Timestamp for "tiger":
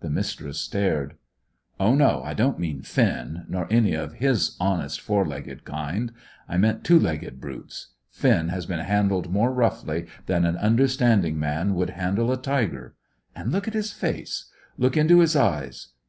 12.42-12.96